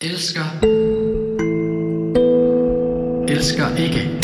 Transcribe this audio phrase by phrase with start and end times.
[0.00, 0.44] Elsker.
[3.28, 4.20] Elsker ikke.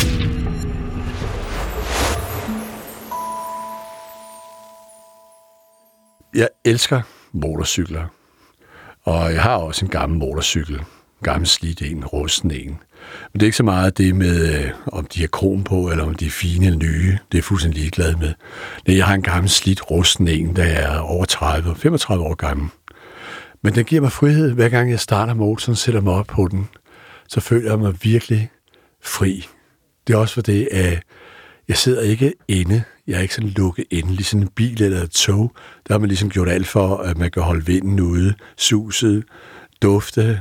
[6.35, 7.01] Jeg elsker
[7.33, 8.07] motorcykler.
[9.03, 10.81] Og jeg har også en gammel motorcykel.
[11.23, 12.69] Gammel slidt en, rusten en.
[13.33, 16.05] Men det er ikke så meget det med, øh, om de har krom på, eller
[16.05, 17.11] om de er fine eller nye.
[17.13, 18.33] Det er jeg fuldstændig ligeglad med.
[18.87, 22.69] Jeg har en gammel slidt rusten en, der er over 30, 35 år gammel.
[23.63, 26.69] Men den giver mig frihed, hver gang jeg starter motoren, sætter mig op på den.
[27.29, 28.51] Så føler jeg mig virkelig
[29.03, 29.47] fri.
[30.07, 31.03] Det er også for det, at
[31.69, 32.83] jeg sidder ikke inde.
[33.07, 35.53] Jeg er ikke sådan lukket inde, ligesom en bil eller et tog.
[35.89, 39.25] Der har man ligesom gjort alt for, at man kan holde vinden ude, suset,
[39.83, 40.41] dufte.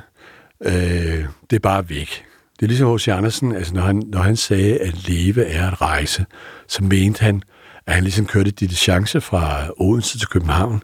[0.66, 2.26] Øh, det er bare væk.
[2.60, 3.08] Det er ligesom H.C.
[3.08, 6.26] Andersen, altså når han, når han sagde, at leve er at rejse,
[6.68, 7.42] så mente han,
[7.88, 10.84] at han ligesom kørte diligence fra Odense til København,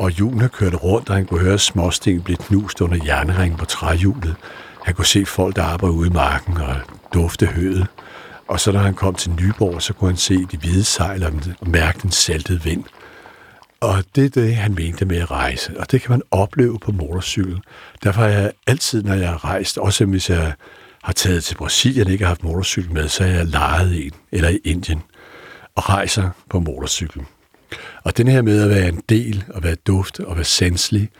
[0.00, 4.36] og, hjulene kørte rundt, og han kunne høre småsten blive knust under jernringen på træhjulet.
[4.84, 6.76] Han kunne se folk, der arbejdede ude i marken og
[7.14, 7.86] dufte høet.
[8.48, 11.32] Og så når han kom til Nyborg, så kunne han se de hvide sejl og
[11.62, 12.84] mærke den saltede vind.
[13.80, 15.80] Og det er det, han mente med at rejse.
[15.80, 17.60] Og det kan man opleve på motorcykel.
[18.02, 20.52] Derfor har jeg altid, når jeg har rejst, også hvis jeg
[21.02, 24.12] har taget til Brasilien og ikke har haft motorcykel med, så har jeg lejet en,
[24.32, 25.02] eller i Indien,
[25.74, 27.26] og rejser på motorcyklen.
[28.04, 31.10] Og den her med at være en del, og være duft, og være sanselig,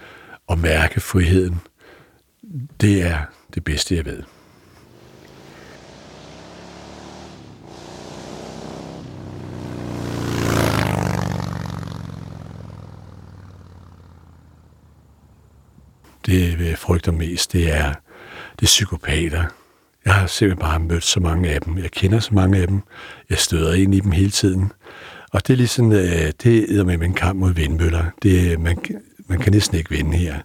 [0.46, 1.60] og mærke friheden,
[2.80, 3.18] det er
[3.54, 4.22] det bedste, jeg ved.
[16.30, 17.92] det jeg frygter mest, det er,
[18.52, 19.44] det er psykopater.
[20.04, 21.78] Jeg har simpelthen bare mødt så mange af dem.
[21.78, 22.80] Jeg kender så mange af dem.
[23.30, 24.72] Jeg støder ind i dem hele tiden.
[25.30, 28.04] Og det er ligesom, øh, det er med en kamp mod vindmøller.
[28.22, 28.78] Det, øh, man,
[29.26, 30.40] man kan næsten ikke vinde her.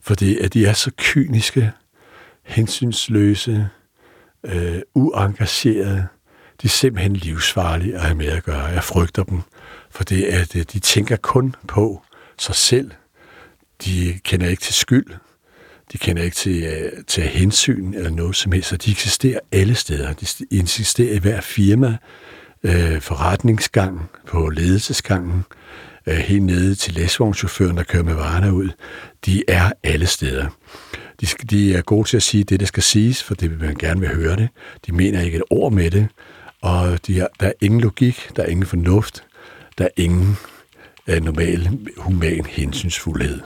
[0.00, 1.72] Fordi at de er så kyniske,
[2.42, 3.68] hensynsløse,
[4.44, 6.06] øh, uengagerede.
[6.62, 8.64] De er simpelthen livsfarlige at have med at gøre.
[8.64, 9.40] Jeg frygter dem,
[9.90, 12.02] for det at øh, de tænker kun på
[12.38, 12.90] sig selv.
[13.84, 15.06] De kender ikke til skyld.
[15.92, 19.74] De kender ikke til, øh, til hensyn eller noget som helst, så de eksisterer alle
[19.74, 20.12] steder.
[20.12, 21.96] De eksisterer i hver firma,
[22.66, 25.44] øh, forretningsgang, på ledelsesgangen,
[26.06, 28.68] øh, helt nede til læsvognschaufføren, der kører med varerne ud.
[29.26, 30.46] De er alle steder.
[31.20, 33.74] De, de er gode til at sige det, der skal siges, for det vil man
[33.74, 34.48] gerne vil høre det.
[34.86, 36.08] De mener ikke et ord med det,
[36.62, 39.24] og de er, der er ingen logik, der er ingen fornuft,
[39.78, 40.36] der er ingen
[41.06, 43.40] øh, normal human hensynsfuldhed.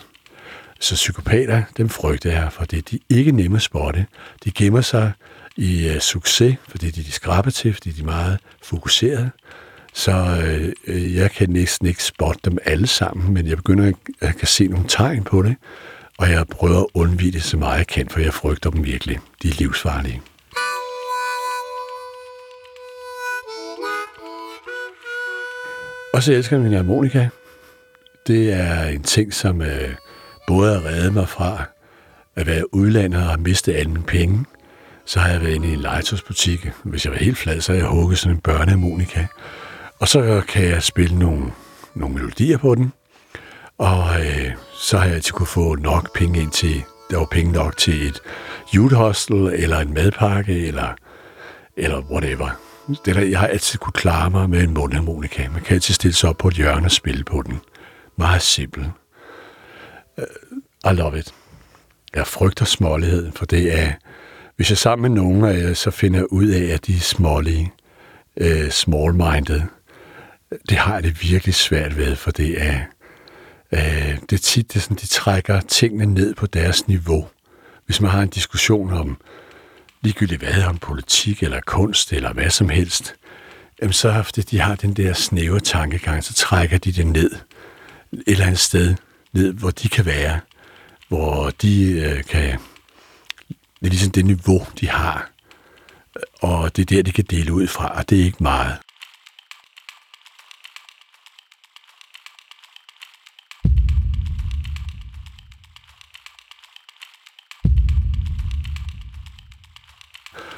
[0.81, 4.07] Så psykopater, dem frygter jeg, for det er de ikke nemme at spotte.
[4.45, 5.13] De gemmer sig
[5.61, 9.31] i uh, succes, fordi de er de skrappe til, fordi de er meget fokuserede.
[9.93, 13.95] Så øh, øh jeg kan næsten ikke spotte dem alle sammen, men jeg begynder at
[14.21, 15.57] jeg kan se nogle tegn på det,
[16.19, 19.19] og jeg prøver at undvige det så meget jeg kan, for jeg frygter dem virkelig.
[19.43, 20.23] De er livsfarlige.
[26.15, 27.29] Og så elsker jeg min harmonika.
[28.27, 29.95] Det er en ting, som øh,
[30.47, 31.65] både har reddet mig fra
[32.37, 34.45] at være udlandet og miste alle mine penge,
[35.11, 36.69] så har jeg været inde i en legetøjsbutik.
[36.85, 39.27] Hvis jeg var helt flad, så har jeg hugget sådan en børneharmonika.
[39.99, 41.53] Og så kan jeg spille nogle,
[41.95, 42.93] nogle melodier på den.
[43.79, 47.53] Og øh, så har jeg altid kunne få nok penge ind til, der var penge
[47.53, 48.21] nok til et
[48.75, 50.95] youth hostel, eller en madpakke, eller,
[51.77, 52.61] eller whatever.
[53.05, 55.49] Det der, jeg har altid kunne klare mig med en mundharmonika.
[55.49, 57.61] Man kan altid stille sig op på et hjørne og spille på den.
[58.19, 58.87] Meget simpelt.
[60.19, 61.35] Øh, I love it.
[62.15, 63.93] Jeg frygter småligheden, for det er,
[64.61, 67.01] hvis jeg sammen med nogen af jer, så finder jeg ud af, at de er
[67.01, 67.73] smålige,
[68.41, 69.61] uh, small-minded.
[70.69, 72.81] Det har jeg det virkelig svært ved, for det er,
[73.73, 77.29] uh, det er tit, det er sådan, de trækker tingene ned på deres niveau.
[77.87, 79.17] Hvis man har en diskussion om
[80.03, 83.15] ligegyldigt hvad, om politik eller kunst eller hvad som helst,
[83.83, 87.31] jamen så fordi de har den der snæve tankegang, så trækker de det ned
[88.13, 88.95] et eller andet sted,
[89.33, 90.41] ned, hvor de kan være,
[91.09, 92.59] hvor de øh, kan,
[93.81, 95.31] det er ligesom det niveau, de har,
[96.43, 98.79] og det er der, de kan dele ud fra, og det er ikke meget.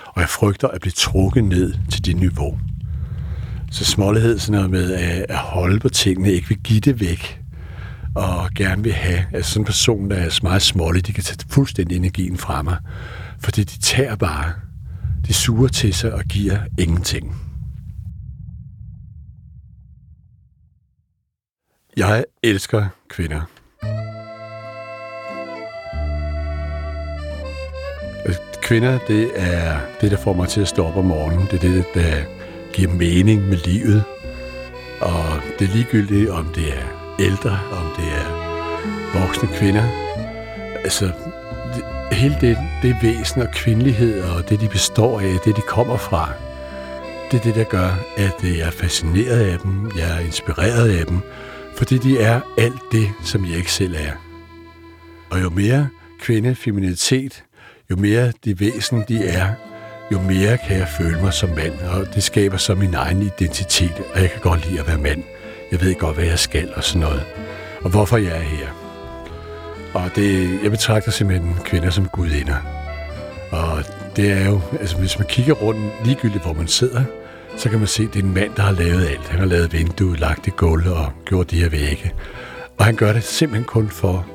[0.07, 2.59] Og jeg frygter at blive trukket ned til det niveau.
[3.71, 4.95] Så smålighed sådan noget med
[5.29, 7.42] at holde på tingene, ikke vil give det væk,
[8.15, 9.25] og gerne vil have.
[9.33, 12.77] Altså sådan en person, der er meget smålig, de kan tage fuldstændig energien fra mig.
[13.41, 14.53] Fordi de tager bare.
[15.27, 17.37] De suger til sig og giver ingenting.
[21.97, 23.41] Jeg elsker kvinder.
[28.63, 31.47] Kvinder, det er det, der får mig til at stå op om morgenen.
[31.51, 32.25] Det er det, der
[32.73, 34.05] giver mening med livet.
[35.01, 35.25] Og
[35.59, 38.27] det er ligegyldigt, om det er ældre, om det er
[39.21, 39.85] voksne kvinder.
[40.85, 41.05] Altså,
[41.75, 45.97] det, hele det, det væsen og kvindelighed og det, de består af, det, de kommer
[45.97, 46.33] fra,
[47.31, 50.99] det er det, der gør, at øh, jeg er fascineret af dem, jeg er inspireret
[50.99, 51.21] af dem,
[51.77, 54.13] fordi de er alt det, som jeg ikke selv er.
[55.31, 55.89] Og jo mere
[56.21, 57.45] kvinde, feminitet,
[57.91, 59.49] jo mere de væsen de er,
[60.13, 64.03] jo mere kan jeg føle mig som mand, og det skaber så min egen identitet,
[64.15, 65.23] og jeg kan godt lide at være mand.
[65.73, 67.25] Jeg ved godt, hvad jeg skal og sådan noget,
[67.81, 68.69] og hvorfor jeg er her.
[69.95, 72.57] Og det, jeg betragter simpelthen kvinder som gudinder.
[73.51, 73.85] Og
[74.17, 77.05] det er jo, altså hvis man kigger rundt, ligegyldigt hvor man sidder,
[77.57, 79.29] så kan man se, at det er en mand, der har lavet alt.
[79.29, 82.13] Han har lavet vinduet, lagt det gulv og gjort de her vægge.
[82.79, 84.27] Og han gør det simpelthen kun for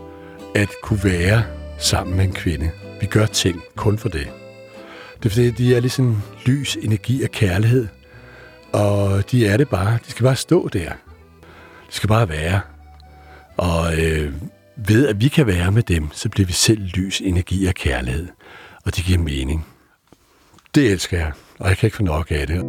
[0.55, 1.43] at kunne være
[1.77, 2.69] sammen med en kvinde.
[3.01, 4.27] Vi gør ting kun for det.
[5.17, 7.87] Det er fordi, de er ligesom lys, energi og kærlighed.
[8.71, 9.97] Og de er det bare.
[10.05, 10.91] De skal bare stå der.
[11.87, 12.61] Det skal bare være.
[13.57, 14.33] Og øh,
[14.87, 18.27] ved at vi kan være med dem, så bliver vi selv lys, energi og kærlighed.
[18.85, 19.65] Og det giver mening.
[20.75, 22.59] Det elsker jeg, og jeg kan ikke få nok af det.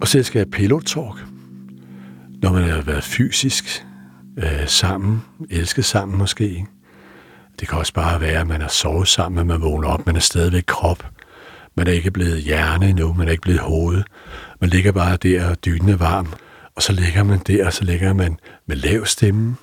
[0.00, 1.24] Og så elsker jeg pillow talk.
[2.42, 3.86] Når man har været fysisk
[4.38, 6.66] øh, sammen, elsket sammen måske.
[7.60, 10.16] Det kan også bare være, at man har sovet sammen, at man vågner op, man
[10.16, 11.15] er stadigvæk krop.
[11.76, 14.02] Man er ikke blevet hjerne endnu, man er ikke blevet hoved.
[14.60, 16.32] Man ligger bare der, og dynen er varm.
[16.74, 19.56] Og så ligger man der, og så ligger man med lav stemme,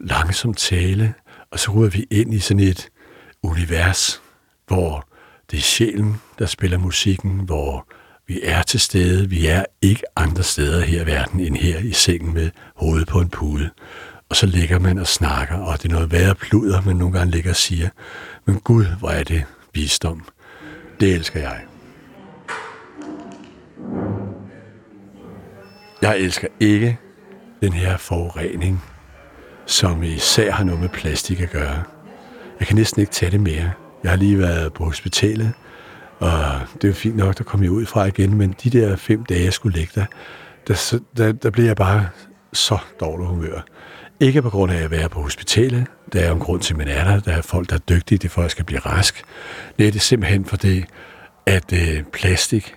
[0.00, 1.14] langsom tale,
[1.50, 2.88] og så ruder vi ind i sådan et
[3.42, 4.22] univers,
[4.66, 5.08] hvor
[5.50, 7.86] det er sjælen, der spiller musikken, hvor
[8.28, 9.30] vi er til stede.
[9.30, 13.20] Vi er ikke andre steder her i verden end her i sengen med hovedet på
[13.20, 13.70] en pude.
[14.28, 17.30] Og så ligger man og snakker, og det er noget værre pluder, man nogle gange
[17.30, 17.88] ligger og siger,
[18.44, 19.44] men Gud, hvor er det
[19.74, 20.24] visdom.
[21.00, 21.60] Det elsker jeg.
[26.02, 26.98] Jeg elsker ikke
[27.62, 28.84] den her forurening,
[29.66, 31.82] som især har noget med plastik at gøre.
[32.60, 33.72] Jeg kan næsten ikke tage det mere.
[34.02, 35.52] Jeg har lige været på hospitalet,
[36.18, 39.24] og det er fint nok, der kom jeg ud fra igen, men de der fem
[39.24, 40.06] dage, jeg skulle ligge der,
[40.68, 42.08] der, der, der blev jeg bare
[42.52, 43.60] så dårlig humør.
[44.20, 45.86] Ikke på grund af at være på hospitalet.
[46.12, 47.20] Der er jo en grund til, at man er der.
[47.20, 49.24] Der er folk, der er dygtige, det er folk, der skal blive rask.
[49.78, 50.84] Nej, det er simpelthen for det,
[51.46, 52.74] at øh, plastik,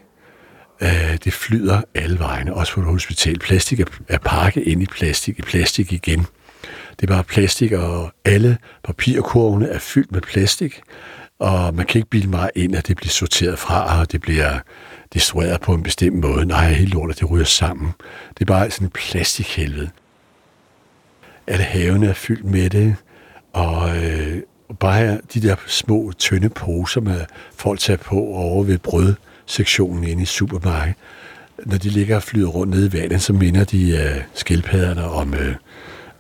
[0.82, 3.40] øh, det flyder alle vegne, også på et hospital.
[3.40, 6.26] Plastik er, er pakket ind i plastik, i plastik igen.
[7.00, 10.82] Det er bare plastik, og alle papirkurvene er fyldt med plastik,
[11.40, 14.60] og man kan ikke bilde mig ind, at det bliver sorteret fra, og det bliver
[15.14, 16.46] destrueret på en bestemt måde.
[16.46, 17.92] Nej, helt lortet, det ryger sammen.
[18.30, 19.90] Det er bare sådan en plastikhelvede
[21.50, 22.96] at haven er fyldt med det,
[23.54, 24.38] og øh,
[24.80, 27.22] bare de der små, tynde poser med
[27.56, 30.96] folk tager på over ved brødsektionen inde i supermarkedet,
[31.66, 35.34] når de ligger og flyder rundt nede i vandet, så minder de øh, skildpadderne om
[35.34, 35.56] øh,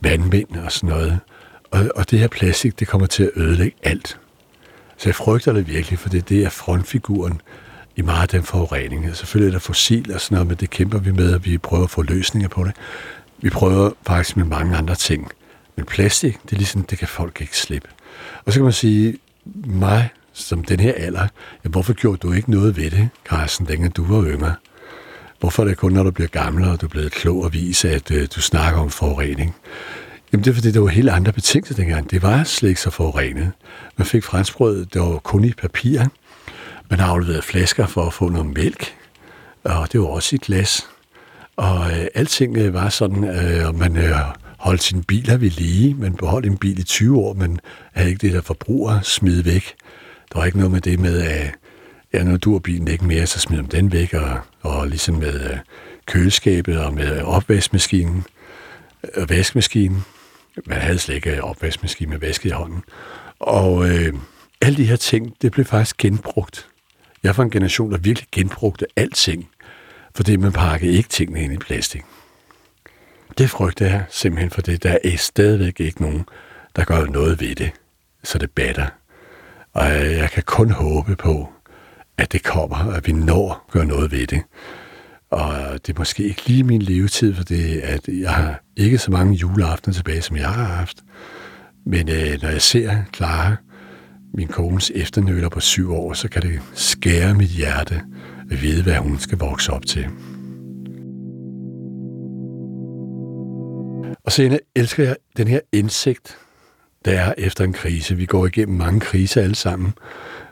[0.01, 1.19] vandmænd og sådan noget.
[1.71, 4.19] Og, og det her plastik, det kommer til at ødelægge alt.
[4.97, 7.41] Så jeg frygter det virkelig, for det, det er frontfiguren
[7.95, 9.15] i meget af den forurening.
[9.15, 11.83] Selvfølgelig er der fossil og sådan noget, men det kæmper vi med, og vi prøver
[11.83, 12.75] at få løsninger på det.
[13.41, 15.31] Vi prøver faktisk med mange andre ting.
[15.75, 17.87] Men plastik, det er ligesom, det kan folk ikke slippe.
[18.45, 19.17] Og så kan man sige,
[19.65, 21.27] mig som den her alder,
[21.63, 24.55] ja, hvorfor gjorde du ikke noget ved det, Carsten, dengang du var yngre?
[25.39, 27.89] Hvorfor er det kun, når du bliver gammel, og du er blevet klog og vise,
[27.89, 29.55] at øh, du snakker om forurening?
[30.31, 32.11] Jamen det er fordi, der var helt andre betingelser dengang.
[32.11, 33.51] Det var slet ikke så forurenet.
[33.97, 36.05] Man fik franskbrød, det var kun i papir.
[36.89, 38.95] Man afleverede flasker for at få noget mælk,
[39.63, 40.87] og det var også i glas.
[41.59, 44.15] Og øh, alting øh, var sådan, øh, og man øh,
[44.57, 45.93] holdt sin biler ved lige.
[45.93, 47.59] Man beholdt en bil i 20 år, men
[47.93, 49.73] havde ikke det der forbruger smidt væk.
[50.33, 51.51] Der var ikke noget med det med, at
[52.13, 55.15] ja, når du har bilen ikke mere, så smider man den væk, og, og ligesom
[55.15, 55.57] med øh,
[56.05, 58.23] køleskabet og med opvaskemaskinen
[59.03, 60.03] og øh, vaskemaskinen.
[60.65, 62.83] Man havde slet ikke opvaskemaskine med vaske i hånden.
[63.39, 64.13] Og øh,
[64.61, 66.67] alle de her ting, det blev faktisk genbrugt.
[67.23, 69.49] Jeg var en generation, der virkelig genbrugte alting,
[70.15, 72.01] fordi man pakkede ikke tingene ind i plastik.
[73.37, 76.25] Det frygter jeg simpelthen, for det der er stadigvæk ikke nogen,
[76.75, 77.71] der gør noget ved det,
[78.23, 78.87] så det batter.
[79.73, 81.49] Og jeg kan kun håbe på,
[82.17, 84.41] at det kommer, at vi når at gøre noget ved det.
[85.31, 85.55] Og
[85.87, 89.33] det er måske ikke lige min levetid, for det at jeg har ikke så mange
[89.33, 90.97] juleaftener tilbage, som jeg har haft.
[91.85, 93.55] Men øh, når jeg ser Clara,
[94.33, 98.01] min kones efternøler på syv år, så kan det skære mit hjerte
[98.49, 100.07] vil vide, hvad hun skal vokse op til.
[104.25, 106.37] Og så elsker jeg den her indsigt,
[107.05, 108.15] der er efter en krise.
[108.15, 109.93] Vi går igennem mange kriser alle sammen,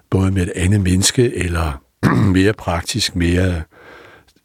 [0.09, 1.83] både med et andet menneske, eller
[2.37, 3.63] mere praktisk, mere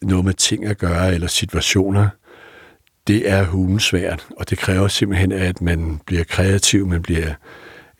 [0.03, 2.09] noget med ting at gøre, eller situationer.
[3.07, 7.35] Det er hulen svært, og det kræver simpelthen, at man bliver kreativ, man bliver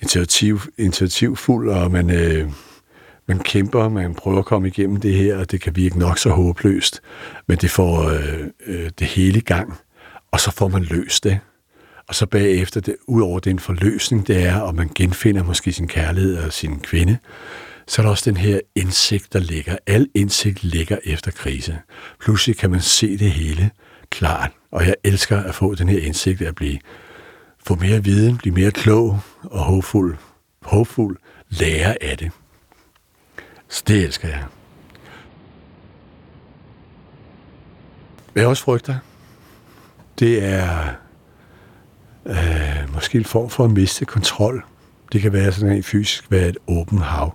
[0.01, 2.51] initiativ, initiativfuld, og man, øh,
[3.27, 6.31] man kæmper, man prøver at komme igennem det her, og det kan virke nok så
[6.31, 7.03] håbløst,
[7.47, 9.75] men det får øh, øh, det hele i gang,
[10.31, 11.41] og så får man løst det.
[12.09, 15.89] Og så bagefter, det, ud over den forløsning, det er, og man genfinder måske sin
[15.89, 17.19] kærlighed og sin kvinde,
[17.87, 19.77] så er der også den her indsigt, der ligger.
[19.87, 21.79] Al indsigt ligger efter krise.
[22.21, 23.71] Pludselig kan man se det hele
[24.11, 26.79] klart, og jeg elsker at få den her indsigt at blive
[27.67, 30.17] få mere viden, blive mere klog og håbfuld,
[30.63, 31.17] håbfuld
[31.49, 32.31] lære af det.
[33.81, 34.45] Det elsker jeg.
[38.33, 38.97] Hvad jeg også frygter,
[40.19, 40.89] det er
[42.27, 44.65] øh, måske en form for at miste kontrol.
[45.13, 47.35] Det kan være sådan en fysisk være et åbent hav.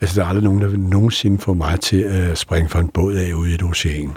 [0.00, 2.88] Altså, der er aldrig nogen, der vil nogensinde få mig til at springe fra en
[2.88, 4.16] båd af ude i et ocean.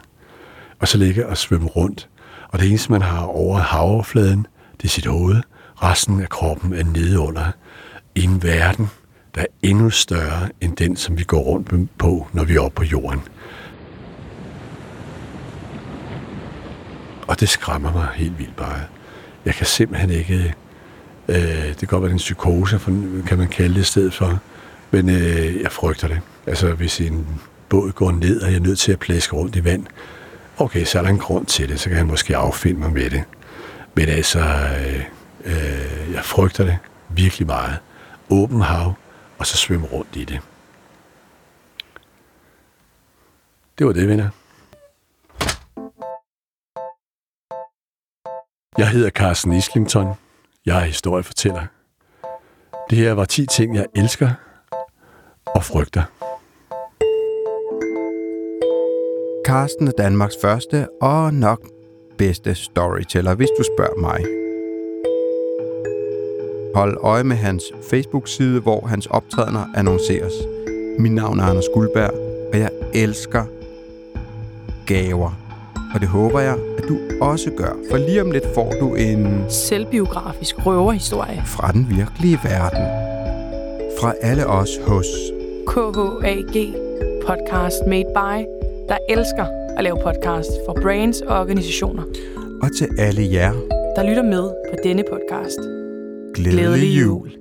[0.79, 2.10] Og så ligge og svømme rundt.
[2.50, 5.41] Og det eneste, man har over havoverfladen, det er sit hoved.
[5.84, 7.51] Resten af kroppen er nede under.
[8.15, 8.89] I en verden,
[9.36, 12.75] der er endnu større end den, som vi går rundt på, når vi er oppe
[12.75, 13.21] på jorden.
[17.27, 18.79] Og det skræmmer mig helt vildt bare.
[19.45, 20.53] Jeg kan simpelthen ikke...
[21.27, 22.91] Øh, det kan godt være en psykose, for,
[23.27, 24.39] kan man kalde det i stedet for.
[24.91, 26.21] Men øh, jeg frygter det.
[26.48, 27.27] Altså, hvis en
[27.69, 29.86] båd går ned, og jeg er nødt til at plæske rundt i vand,
[30.57, 33.09] okay, så er der en grund til det, så kan han måske affinde mig med
[33.09, 33.24] det.
[33.95, 35.03] Men altså, øh,
[35.45, 36.77] øh, jeg frygter det
[37.09, 37.77] virkelig meget.
[38.29, 38.93] Åben hav,
[39.39, 40.41] og så svømme rundt i det.
[43.77, 44.29] Det var det, venner.
[48.77, 50.08] Jeg hedder Carsten Islington.
[50.65, 51.65] Jeg er historiefortæller.
[52.89, 54.29] Det her var 10 ting, jeg elsker
[55.46, 56.03] og frygter.
[59.46, 61.67] Carsten er Danmarks første og nok
[62.17, 64.49] bedste storyteller, hvis du spørger mig.
[66.76, 70.34] Hold øje med hans Facebook-side, hvor hans optrædener annonceres.
[71.00, 72.14] Mit navn er Anders Guldberg,
[72.54, 73.44] og jeg elsker
[74.88, 75.32] gaver.
[75.94, 79.46] Og det håber jeg, at du også gør, for lige om lidt får du en...
[79.50, 81.44] Selvbiografisk røverhistorie.
[81.46, 82.84] Fra den virkelige verden.
[84.02, 85.06] Fra alle os hos...
[85.68, 86.74] KHAG
[87.28, 88.46] Podcast Made By,
[88.90, 89.46] der elsker
[89.78, 92.04] at lave podcast for brands og organisationer.
[92.64, 93.54] Og til alle jer,
[93.96, 95.78] der lytter med på denne podcast.
[96.39, 97.31] Glædelig, Glædelig jul.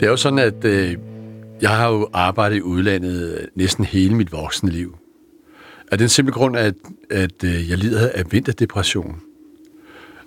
[0.00, 0.96] Det er jo sådan, at øh,
[1.60, 4.96] jeg har jo arbejdet i udlandet næsten hele mit voksne liv.
[5.92, 6.74] Af den simple grund, at,
[7.10, 9.20] at øh, jeg lider af vinterdepression.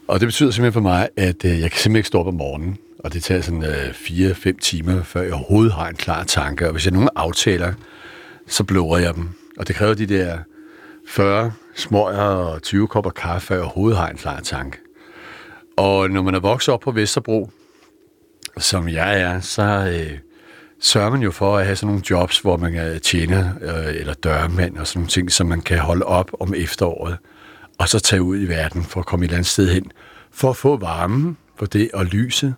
[0.07, 2.33] Og det betyder simpelthen for mig, at øh, jeg kan simpelthen ikke stå op om
[2.33, 2.77] morgenen.
[2.99, 6.65] Og det tager sådan øh, 4-5 timer, før jeg overhovedet har en klar tanke.
[6.65, 7.73] Og hvis jeg nogen aftaler,
[8.47, 9.29] så blårer jeg dem.
[9.57, 10.37] Og det kræver de der
[11.07, 14.77] 40 smøger og 20 kopper kaffe, før jeg overhovedet har en klar tanke.
[15.77, 17.51] Og når man er vokset op på Vesterbro,
[18.57, 20.17] som jeg er, så øh,
[20.79, 24.13] sørger man jo for at have sådan nogle jobs, hvor man er tjener øh, eller
[24.13, 27.17] dørmand og sådan nogle ting, som man kan holde op om efteråret,
[27.77, 29.91] og så tage ud i verden for at komme et eller andet sted hen,
[30.31, 32.55] for at få varme for det og lyset.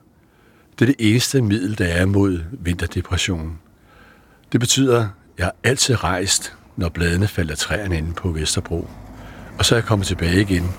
[0.80, 3.60] Det er det eneste middel, der er mod vinterdepression.
[4.52, 5.08] Det betyder, at
[5.38, 8.90] jeg har altid rejst, når bladene falder træerne inde på Vesterbro.
[9.58, 10.70] Og så er jeg kommet tilbage igen,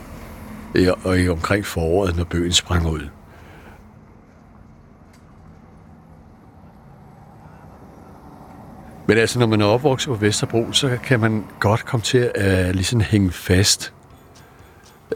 [1.04, 3.08] og i omkring foråret, når bøgen sprang ud.
[9.06, 12.68] Men altså, når man er opvokset på Vesterbro, så kan man godt komme til at
[12.68, 13.92] uh, ligesom hænge fast.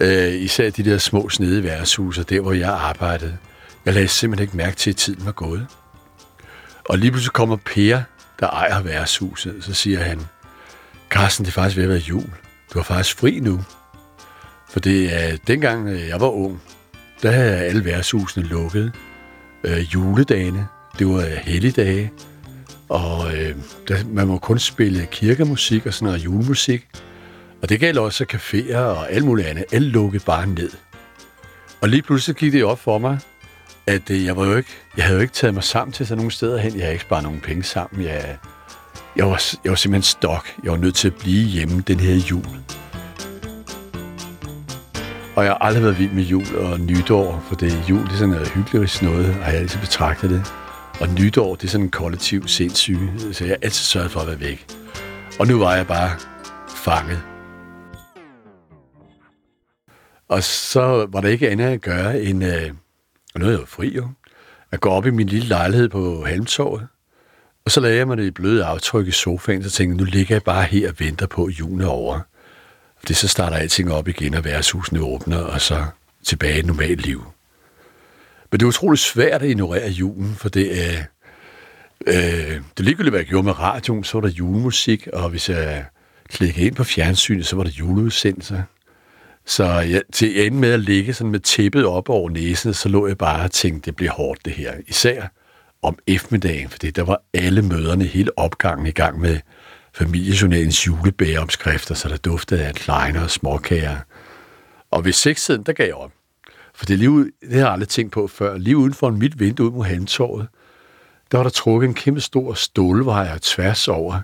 [0.01, 3.37] Uh, især de der små snede værtshuse, der hvor jeg arbejdede.
[3.85, 5.67] Jeg lagde simpelthen ikke mærke til, at tiden var gået.
[6.89, 8.03] Og lige pludselig kommer Per,
[8.41, 10.21] der ejer værtshuset, så siger han,
[11.11, 12.31] Carsten, det er faktisk ved at være jul.
[12.75, 13.61] Du er faktisk fri nu.
[14.75, 16.63] For det øh, er dengang, øh, jeg var ung,
[17.23, 18.93] der havde alle værtshusene lukket.
[19.65, 20.67] Øh, juledagene,
[20.99, 22.13] det var øh, helligdage,
[22.89, 23.57] og øh,
[23.89, 26.87] der, man må kun spille kirkemusik og sådan noget julemusik.
[27.63, 29.65] Og det gælder også caféer og alt muligt andet.
[29.73, 30.71] Alt lukkede bare ned.
[31.81, 33.19] Og lige pludselig gik det op for mig,
[33.87, 36.19] at øh, jeg, var jo ikke, jeg havde jo ikke taget mig sammen til sådan
[36.19, 36.75] nogle steder hen.
[36.75, 38.05] Jeg havde ikke sparet nogen penge sammen.
[38.05, 38.37] Jeg,
[39.17, 40.47] jeg, var, jeg var simpelthen stok.
[40.65, 42.47] Jeg var nødt til at blive hjemme den her jul.
[45.37, 48.17] Og jeg har aldrig været vild med jul og nytår, for det jul det er
[48.17, 50.53] sådan noget hyggeligt noget, og jeg har altid betragtet det.
[51.01, 54.27] Og nytår, det er sådan en kollektiv sindssyge, så jeg har altid sørget for at
[54.27, 54.67] være væk.
[55.41, 56.11] Og nu var jeg bare
[56.69, 57.23] fanget.
[60.29, 62.71] Og så var der ikke andet at gøre end, øh,
[63.35, 64.09] og nu er jeg jo fri jo,
[64.73, 66.87] at gå op i min lille lejlighed på Halmtorvet.
[67.65, 70.11] Og så lagde jeg mig det i bløde aftryk i sofaen, så tænkte jeg, nu
[70.11, 72.21] ligger jeg bare her og venter på, at julen er over.
[73.09, 75.85] Det så starter alting op igen, og værtshusene åbner, og så
[76.25, 77.25] tilbage i et normalt liv.
[78.51, 81.03] Men det er utroligt svært at ignorere julen, for det er...
[82.07, 85.85] Øh, det ligegyldigt, hvad jeg gjorde med radioen, så var der julemusik, og hvis jeg
[86.29, 88.63] klikkede ind på fjernsynet, så var der juleudsendelser.
[89.47, 93.07] Så jeg, til ende med at ligge sådan med tæppet op over næsen, så lå
[93.07, 94.73] jeg bare og tænkte, det bliver hårdt det her.
[94.87, 95.23] Især
[95.83, 99.41] om eftermiddagen, fordi der var alle møderne, hele opgangen i gang med
[99.95, 103.97] familiejournalens julebæreopskrifter, så der duftede af kleiner og småkager.
[104.91, 106.13] Og ved sekstiden, der gav jeg op.
[106.75, 108.59] For det, lige, det har jeg aldrig tænkt på før.
[108.59, 110.49] Lige uden for mit vindue ud mod Handtorvet,
[111.33, 114.21] der var der trukket en kæmpe stor stålvejer tværs over.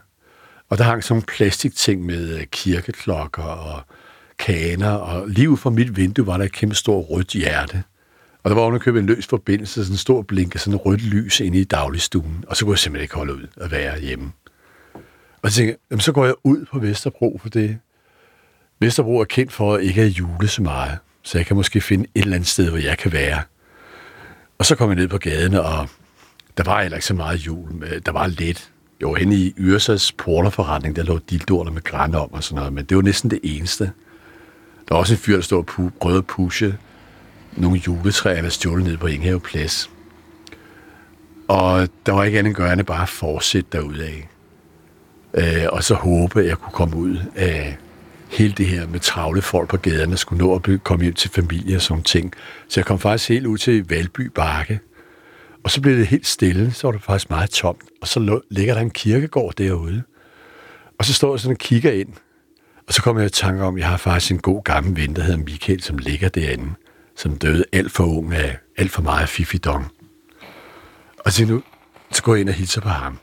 [0.69, 3.83] Og der hang sådan nogle plastikting med øh, kirkeklokker og
[4.39, 7.83] kaner, og lige ud for mit vindue var der et kæmpe stort rødt hjerte.
[8.43, 11.03] Og der var underkøbet en løs forbindelse, sådan en stor blink af sådan en rødt
[11.03, 14.33] lys inde i dagligstuen, og så kunne jeg simpelthen ikke holde ud at være hjemme.
[15.43, 17.79] Og så tænkte jeg, jamen, så går jeg ud på Vesterbro, for det
[18.81, 22.07] Vesterbro er kendt for at ikke at jule så meget, så jeg kan måske finde
[22.15, 23.43] et eller andet sted, hvor jeg kan være.
[24.59, 25.89] Og så kom jeg ned på gaden, og
[26.57, 28.01] der var heller ikke så meget jul.
[28.07, 28.71] Der var lidt.
[29.03, 32.85] Jo, henne i Yrsas porterforretning, der lå dildoerne med græn om og sådan noget, men
[32.85, 33.85] det var næsten det eneste.
[34.89, 36.77] Der var også en fyr, der stod og prøvede at pushe
[37.57, 39.91] nogle juletræer, der stjålet ned på Inghave Plads.
[41.49, 44.23] Og der var ikke andet gørende bare at fortsætte derudad.
[45.35, 47.77] Øh, og så håbe, at jeg kunne komme ud af
[48.31, 51.77] hele det her med travle folk på gaderne, skulle nå at komme hjem til familie
[51.77, 52.33] og sådan ting.
[52.69, 54.81] Så jeg kom faktisk helt ud til Valby Bakke.
[55.65, 57.83] Og så blev det helt stille, så var det faktisk meget tomt.
[58.01, 60.03] Og så ligger der en kirkegård derude.
[60.99, 62.09] Og så står jeg sådan og kigger ind.
[62.87, 65.17] Og så kommer jeg i tanke om, at jeg har faktisk en god gammel ven,
[65.17, 66.75] der hedder Michael, som ligger derinde,
[67.17, 69.87] som døde alt for ung af alt for meget fifidong.
[71.19, 71.63] Og så nu,
[72.11, 73.19] så går jeg ind og hilser på ham.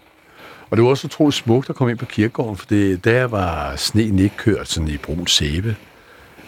[0.69, 3.75] Og det var også utroligt smukt at komme ind på kirkegården, for det, der var
[3.75, 5.75] sneen ikke kørt sådan i brun sæbe.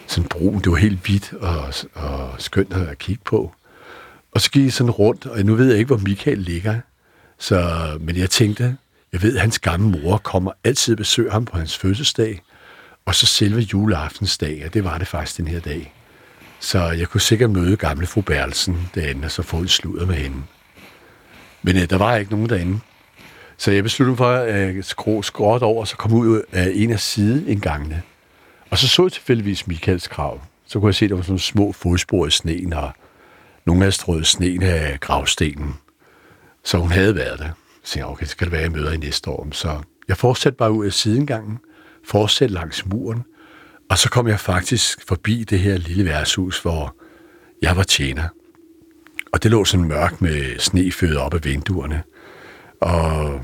[0.06, 3.52] Sådan brun, det var helt hvidt og, og skønt at kigge på.
[4.32, 6.80] Og så gik jeg sådan rundt, og nu ved jeg ikke, hvor Michael ligger.
[7.38, 7.66] Så,
[8.00, 8.76] men jeg tænkte,
[9.12, 12.40] jeg ved, at hans gamle mor kommer altid besøge ham på hans fødselsdag,
[13.06, 15.94] og så selve juleaftensdag, og det var det faktisk den her dag.
[16.60, 20.14] Så jeg kunne sikkert møde gamle fru Berlsen derinde, og så få en sludder med
[20.14, 20.42] hende.
[21.62, 22.80] Men øh, der var ikke nogen derinde.
[23.60, 26.72] Så jeg besluttede mig for at øh, skrå skråt over, og så komme ud af
[26.74, 28.02] en af sideindgangene.
[28.70, 30.40] Og så så jeg tilfældigvis Michaels krav.
[30.66, 32.92] Så kunne jeg se, at der var sådan nogle små fodspor i sneen, og
[33.66, 35.74] nogle af strøget sneen af gravstenen.
[36.64, 37.48] Så hun havde været der.
[37.84, 39.48] Så jeg okay, så skal det være, jeg møder i næste år.
[39.52, 41.58] Så jeg fortsatte bare ud af sidengangen,
[42.04, 43.22] fortsatte langs muren,
[43.90, 46.96] og så kom jeg faktisk forbi det her lille værtshus, hvor
[47.62, 48.28] jeg var tjener.
[49.32, 52.02] Og det lå sådan mørkt med sne født op af vinduerne.
[52.80, 53.40] Og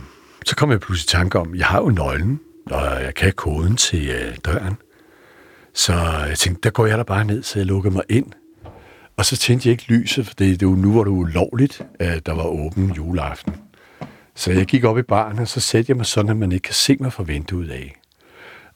[0.46, 3.76] så kom jeg pludselig i tanke om, jeg har jo nøglen, og jeg kan koden
[3.76, 4.76] til øh, døren.
[5.74, 5.92] Så
[6.28, 8.26] jeg tænkte, der går jeg da bare ned, så jeg lukker mig ind.
[9.16, 12.26] Og så tændte jeg ikke lyset, for det, det var nu, hvor det ulovligt, at
[12.26, 13.54] der var åben juleaften.
[14.34, 16.62] Så jeg gik op i baren, og så satte jeg mig sådan, at man ikke
[16.62, 18.00] kan se mig fra vinduet af.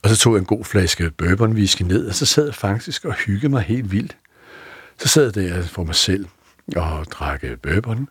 [0.03, 3.15] Og så tog jeg en god flaske bourbon ned, og så sad jeg faktisk og
[3.15, 4.17] hyggede mig helt vildt.
[4.99, 6.27] Så sad jeg der for mig selv
[6.77, 8.09] og drak øh, bourbon,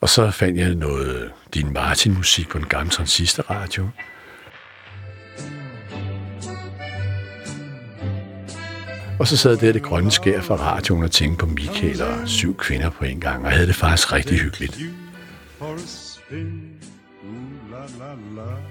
[0.00, 3.88] og så fandt jeg noget din Martin-musik på en gammel transistorradio.
[9.18, 12.56] Og så sad der det grønne skær fra radioen og tænkte på Michael og syv
[12.56, 14.78] kvinder på en gang, og havde det faktisk rigtig hyggeligt.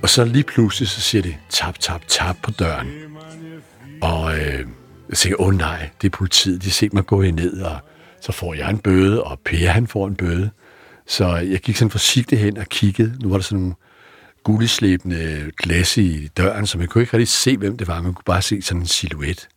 [0.02, 2.88] Og så lige pludselig, så siger det tap, tap, tap på døren.
[4.02, 4.66] Og øh,
[5.10, 7.78] jeg tænker, åh oh, nej, det er politiet, de ser mig gå ned, og
[8.22, 10.50] så får jeg en bøde, og Per han får en bøde.
[11.08, 13.18] Så jeg gik sådan forsigtigt hen og kiggede.
[13.22, 13.76] Nu var der sådan nogle
[14.44, 18.02] guldslæbende glas i døren, så man kunne ikke rigtig se, hvem det var.
[18.02, 19.48] Man kunne bare se sådan en silhuet.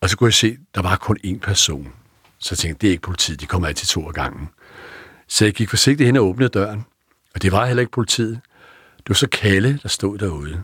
[0.00, 1.92] Og så kunne jeg se, der var kun én person.
[2.38, 4.48] Så jeg tænkte, det er ikke politiet, de kommer altid to af gangen.
[5.28, 6.84] Så jeg gik forsigtigt hen og åbnede døren,
[7.34, 8.40] og det var heller ikke politiet.
[8.96, 10.62] Det var så Kalle, der stod derude.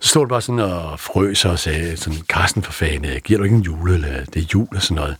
[0.00, 3.38] Så stod det bare sådan og frøs og sagde, sådan, Karsten for fanden, øh, giver
[3.38, 5.16] du ikke en jule, eller det er jul og sådan noget.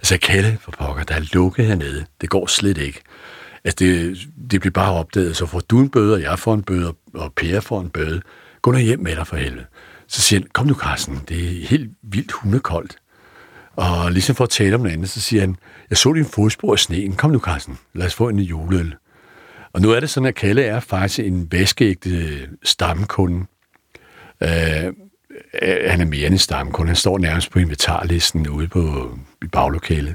[0.00, 2.06] Jeg sagde, Kalle for pokker, der er lukket hernede.
[2.20, 3.02] Det går slet ikke.
[3.64, 4.18] Altså, det,
[4.50, 7.32] det bliver bare opdaget, så får du en bøde, og jeg får en bøde, og
[7.32, 8.22] Per får en bøde.
[8.62, 9.66] Gå nu hjem med dig for helvede.
[10.06, 12.96] Så siger han, kom nu Carsten, det er helt vildt hundekoldt.
[13.76, 15.56] Og ligesom for at tale om noget andet, så siger han,
[15.90, 18.94] jeg så din fodspor i sneen, kom nu Carsten, lad os få en juleøl.
[19.72, 23.46] Og nu er det sådan, at Kalle er faktisk en vaskeægte øh, stamkunde.
[24.42, 24.86] Øh,
[25.62, 29.46] øh, han er mere end en stamkunde, Han står nærmest på inventarlisten ude på, i
[29.46, 30.14] baglokalet.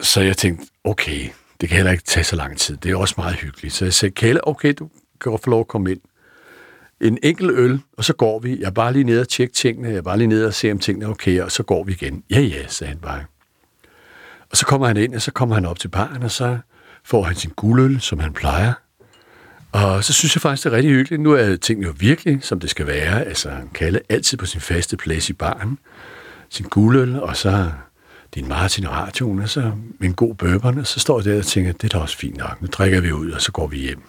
[0.00, 1.28] Så jeg tænkte, okay,
[1.60, 2.76] det kan heller ikke tage så lang tid.
[2.76, 3.74] Det er også meget hyggeligt.
[3.74, 4.90] Så jeg sagde, Kalle, okay, du
[5.20, 6.00] kan få lov at komme ind.
[7.00, 8.58] En enkelt øl, og så går vi.
[8.60, 9.88] Jeg er bare lige nede og tjekke tingene.
[9.88, 11.92] Jeg er bare lige nede og se, om tingene er okay, og så går vi
[11.92, 12.24] igen.
[12.30, 13.24] Ja, ja, sagde han bare.
[14.50, 16.58] Og så kommer han ind, og så kommer han op til baren, og så
[17.04, 18.72] får han sin guldøl, som han plejer.
[19.72, 21.22] Og så synes jeg faktisk, det er rigtig hyggeligt.
[21.22, 23.24] Nu er tingene jo virkelig, som det skal være.
[23.24, 25.78] Altså, han kalder altid på sin faste plads i baren.
[26.48, 27.70] Sin guldøl, og så
[28.34, 31.46] din Martin radioen, og så min en god bourbon, og så står jeg der og
[31.46, 32.62] tænker, det er da også fint nok.
[32.62, 34.02] Nu drikker vi ud, og så går vi hjem.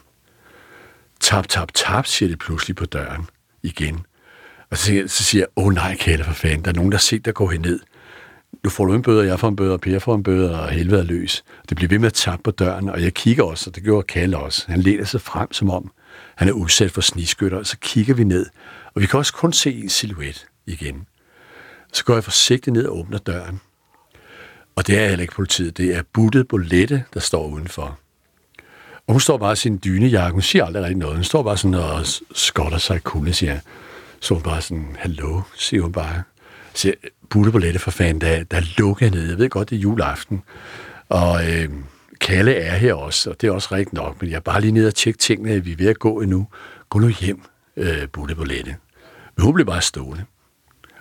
[1.20, 3.26] Tap, tap, tap, siger det pludselig på døren
[3.64, 4.00] igen.
[4.72, 6.98] Og så, så siger jeg, åh oh, nej, kælder for fanden, der er nogen, der
[6.98, 7.80] har set dig gå herned.
[8.64, 10.70] Nu får du en bøde, jeg får en bøde, og Per får en bøde, og
[10.70, 11.44] helvede er løs.
[11.70, 14.08] Det bliver ved med at tappe på døren, og jeg kigger også, og det gjorde
[14.08, 14.66] Kalle også.
[14.68, 15.92] Han læner sig frem, som om
[16.36, 18.46] han er udsat for sniskytter, og så kigger vi ned,
[18.94, 21.08] og vi kan også kun se en silhuet igen.
[21.94, 23.62] Så går jeg forsigtigt ned og åbner døren.
[24.78, 28.00] Og det er heller ikke politiet, det er buttet Bolette, der står udenfor.
[29.08, 31.16] Og hun står bare i sin dynejakke, hun siger aldrig rigtig noget.
[31.16, 33.60] Hun står bare sådan og skotter sig i kulde, siger
[34.20, 36.24] Så hun bare sådan, hallo, siger hun bare.
[36.74, 36.94] Siger,
[37.30, 39.30] Butte Bolette for fanden, der, der lukker ned.
[39.30, 40.44] Jeg ved godt, det er juleaften.
[41.10, 41.70] Og øh,
[42.22, 44.72] Kalle er her også, og det er også rigtigt nok, men jeg er bare lige
[44.72, 46.48] nede og tjekke tingene, vi er ved at gå endnu.
[46.90, 47.42] Gå nu hjem,
[47.78, 48.76] øh, Butte Bolette.
[49.36, 50.26] Men hun blev bare stående.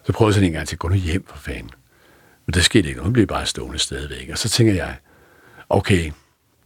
[0.04, 1.70] Så prøvede jeg sådan en gang til, gå nu hjem for fanden.
[2.46, 4.28] Men der skete ikke Hun blev bare stående stadigvæk.
[4.32, 4.96] Og så tænker jeg,
[5.68, 6.12] okay,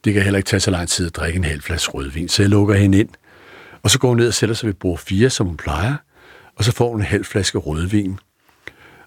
[0.05, 2.43] det kan heller ikke tage så lang tid at drikke en halv flaske rødvin, så
[2.43, 3.09] jeg lukker hende ind.
[3.83, 5.97] Og så går hun ned og sætter sig ved bord 4, som hun plejer,
[6.57, 8.19] og så får hun en halv flaske rødvin.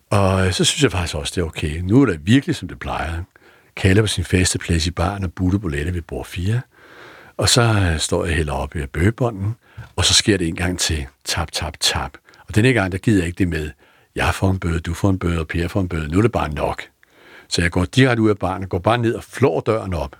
[0.09, 1.79] Og så synes jeg faktisk også, det er okay.
[1.79, 3.23] Nu er det virkelig, som det plejer.
[3.75, 6.62] Kalle på sin faste plads i baren og butte bolette ved bord 4.
[7.38, 9.55] Og så øh, står jeg heller oppe i bøgebånden,
[9.95, 11.05] og så sker det en gang til.
[11.25, 12.17] Tap, tap, tap.
[12.47, 13.71] Og denne gang, der gider jeg ikke det med,
[14.15, 16.08] jeg får en bøde, du får en bøde, og Per får en bøde.
[16.08, 16.84] Nu er det bare nok.
[17.47, 20.15] Så jeg går direkte ud af barnet, går bare ned og flår døren op.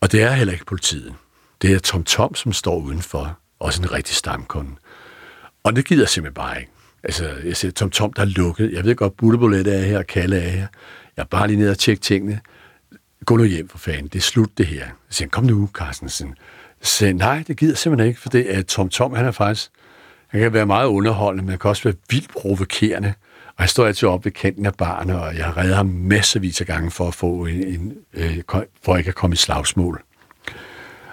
[0.00, 1.14] Og det er heller ikke politiet.
[1.62, 3.38] Det er Tom Tom, som står udenfor.
[3.58, 4.70] Også en rigtig stamkunde.
[5.62, 6.72] Og det gider jeg simpelthen bare ikke.
[7.02, 8.72] Altså, jeg ser Tom Tom, der er lukket.
[8.72, 10.66] Jeg ved godt, Buttebolet er her, og Kalle er her.
[11.16, 12.40] Jeg er bare lige ned og tjekke tingene.
[13.26, 14.06] Gå nu hjem for fanden.
[14.06, 14.84] Det er slut, det her.
[14.84, 16.34] Jeg siger, kom nu, Carstensen.
[16.82, 19.70] Så nej, det gider simpelthen ikke, for det er Tom Tom, han er faktisk
[20.34, 23.14] han kan være meget underholdende, men han kan også være vildt provokerende.
[23.46, 26.66] Og jeg står altid oppe ved kanten af barnet, og jeg redder ham masservis af
[26.66, 28.38] gange for at få en, en øh,
[28.82, 30.02] for ikke at komme i slagsmål.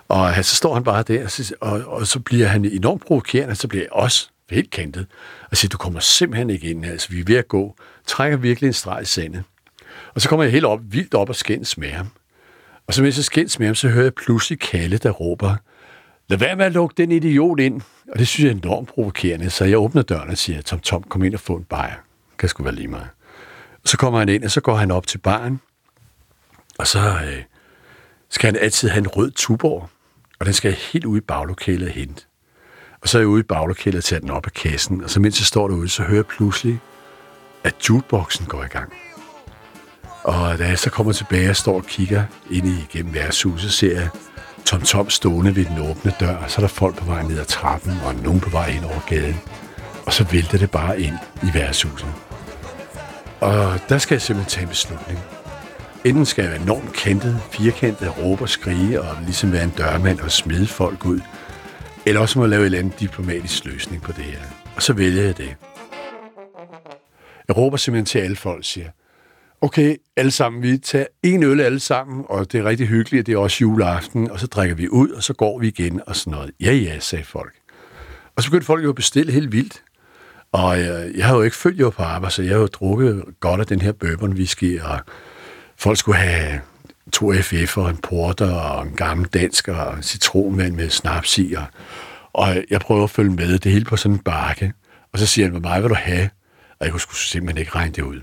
[0.08, 3.58] Og så står han bare der, og, og, og så bliver han enormt provokerende, og
[3.58, 5.08] så bliver jeg også helt kantet,
[5.52, 7.76] og siger, du kommer simpelthen ikke ind, altså vi er ved at gå,
[8.08, 9.44] trækker virkelig en streg i sandet.
[10.14, 12.08] Og så kommer jeg helt op, vildt op og skændes med ham.
[12.88, 15.56] Og så mens jeg skændes med ham, så hører jeg pludselig Kalle, der råber,
[16.32, 17.82] lad være med at lukke den idiot ind.
[18.12, 21.04] Og det synes jeg er enormt provokerende, så jeg åbner døren og siger, Tom Tom,
[21.04, 21.96] kom ind og få en bajer.
[22.38, 23.08] Kan sgu være lige mig.
[23.84, 25.62] Og så kommer han ind, og så går han op til baren,
[26.80, 27.44] og så øh,
[28.30, 29.90] skal han altid have en rød tuborg,
[30.40, 32.24] og den skal helt ude i baglokalet hente.
[33.02, 35.20] Og så er jeg ude i baglokalet og tager den op af kassen, og så
[35.20, 36.80] mens jeg står derude, så hører jeg pludselig,
[37.64, 38.94] at jukeboxen går i gang.
[40.24, 44.10] Og da jeg så kommer tilbage og står og kigger ind igennem værtshuset, ser jeg
[44.66, 47.40] Tom Tom stående ved den åbne dør, og så er der folk på vej ned
[47.40, 49.40] ad trappen, og nogen på vej ind over gaden.
[50.06, 52.14] Og så vælter det bare ind i værtshuset.
[53.40, 55.20] Og der skal jeg simpelthen tage en beslutning.
[56.06, 60.20] Enten skal jeg være enormt kantet, firkantet, råbe og skrige, og ligesom være en dørmand
[60.20, 61.20] og smide folk ud,
[62.06, 64.40] eller også må jeg lave en eller anden diplomatisk løsning på det her.
[64.76, 65.56] Og så vælger jeg det.
[67.48, 68.88] Jeg råber simpelthen til alle folk, siger,
[69.62, 73.34] okay, alle sammen, vi tager en øl alle sammen, og det er rigtig hyggeligt, det
[73.34, 76.32] er også juleaften, og så drikker vi ud, og så går vi igen, og sådan
[76.32, 76.52] noget.
[76.60, 77.54] Ja, ja, sagde folk.
[78.36, 79.84] Og så begyndte folk jo at bestille helt vildt.
[80.52, 82.68] Og øh, jeg, jeg har jo ikke følt jo på arbejde, så jeg har jo
[82.68, 85.00] drukket godt af den her bourbon whisky, og
[85.78, 86.62] folk skulle have
[87.12, 91.54] to FF og en porter og en gammel dansk og en citronvand med snaps i.
[91.54, 91.66] Og,
[92.34, 94.74] og jeg prøver at følge med det hele på sådan en bakke.
[95.14, 96.30] Og så siger han, hvor meget vil du have?
[96.80, 98.22] Og jeg kunne simpelthen ikke regne det ud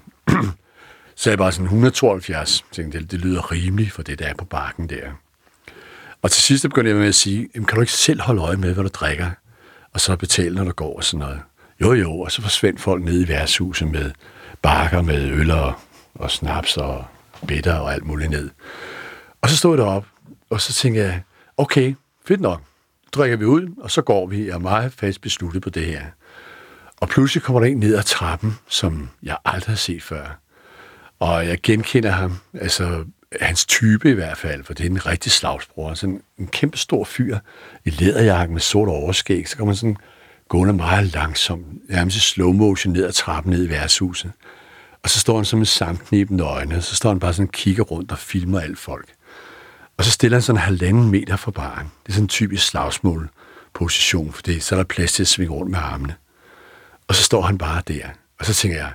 [1.19, 2.65] så jeg bare sådan 172.
[2.71, 5.11] Jeg tænkte, det, det lyder rimeligt for det, der er på bakken der.
[6.23, 8.75] Og til sidst begyndte jeg med at sige, kan du ikke selv holde øje med,
[8.75, 9.31] hvad du drikker?
[9.93, 11.41] Og så betale, når du går og sådan noget.
[11.81, 14.11] Jo, jo, og så forsvandt folk ned i værtshuset med
[14.63, 15.75] bakker med øl og,
[16.15, 17.05] og snaps og
[17.47, 18.51] bitter og alt muligt ned.
[19.41, 20.07] Og så stod jeg derop,
[20.51, 21.23] og så tænkte jeg,
[21.57, 21.95] okay,
[22.27, 22.63] fedt nok.
[23.13, 24.47] Drikker vi ud, og så går vi.
[24.47, 26.03] Jeg er meget fast besluttet på det her.
[26.97, 30.48] Og pludselig kommer der en ned ad trappen, som jeg aldrig har set før.
[31.19, 33.05] Og jeg genkender ham, altså
[33.41, 35.95] hans type i hvert fald, for det er en rigtig slagsbror.
[35.95, 37.39] Sådan en kæmpe stor fyr
[37.85, 39.49] i læderjakke med sort overskæg.
[39.49, 39.97] Så kommer sådan
[40.49, 44.33] gående meget langsomt, nærmest i slow motion ned ad trappen ned i værtshuset.
[45.03, 47.83] Og så står han som en samknibende øjne, så står han bare sådan og kigger
[47.83, 49.09] rundt og filmer alt folk.
[49.97, 51.87] Og så stiller han sådan halvanden meter fra baren.
[52.03, 53.31] Det er sådan en typisk slagsmål
[53.75, 56.15] position, for det, så er der plads til at svinge rundt med armene.
[57.09, 58.09] Og så står han bare der.
[58.39, 58.93] Og så tænker jeg,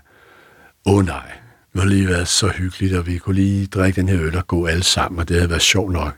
[0.86, 1.32] åh oh, nej,
[1.74, 4.48] nu har lige været så hyggeligt, og vi kunne lige drikke den her øl og
[4.48, 6.16] gå alle sammen, og det havde været sjovt nok.